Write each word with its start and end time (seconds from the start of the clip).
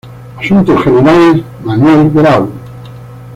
Asuntos 0.39 0.81
generales: 0.83 1.43
Manuel 1.63 2.09
Grau. 2.09 2.49